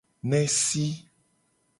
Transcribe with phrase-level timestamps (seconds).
[0.29, 0.87] Nesi.